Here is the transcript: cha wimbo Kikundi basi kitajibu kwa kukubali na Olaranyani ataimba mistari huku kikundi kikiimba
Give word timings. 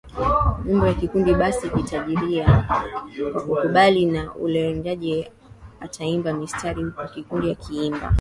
cha 0.15 0.57
wimbo 0.65 0.93
Kikundi 0.93 1.33
basi 1.35 1.69
kitajibu 1.69 2.43
kwa 3.31 3.41
kukubali 3.41 4.05
na 4.05 4.31
Olaranyani 4.43 5.27
ataimba 5.79 6.33
mistari 6.33 6.83
huku 6.83 7.01
kikundi 7.13 7.55
kikiimba 7.55 8.09